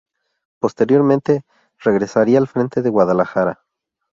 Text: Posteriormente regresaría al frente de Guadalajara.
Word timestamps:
Posteriormente 0.59 1.43
regresaría 1.77 2.39
al 2.39 2.47
frente 2.47 2.81
de 2.81 2.89
Guadalajara. 2.89 3.61